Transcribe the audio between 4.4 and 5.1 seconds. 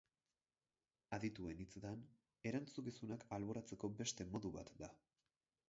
bat da.